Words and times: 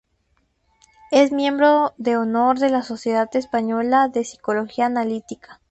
Es 1.11 1.31
miembro 1.31 1.93
de 1.99 2.17
honor 2.17 2.57
de 2.57 2.71
la 2.71 2.81
Sociedad 2.81 3.29
Española 3.35 4.07
de 4.07 4.23
Psicología 4.23 4.87
Analítica. 4.87 5.61